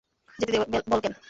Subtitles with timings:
[0.39, 1.13] যেতে দে, বলকেন।